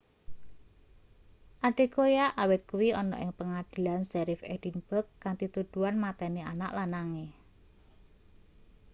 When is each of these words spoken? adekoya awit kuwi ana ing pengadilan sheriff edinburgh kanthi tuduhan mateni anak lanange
adekoya 1.67 2.25
awit 2.43 2.61
kuwi 2.71 2.89
ana 3.01 3.15
ing 3.23 3.31
pengadilan 3.39 4.01
sheriff 4.11 4.41
edinburgh 4.55 5.09
kanthi 5.23 5.45
tuduhan 5.55 5.95
mateni 6.03 6.41
anak 6.51 6.71
lanange 6.77 7.25